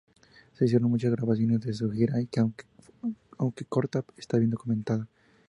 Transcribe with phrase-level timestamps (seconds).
[0.53, 2.41] Se hicieron muchas grabaciones de su gira, que,
[3.37, 5.07] aunque corta, está bien documentada.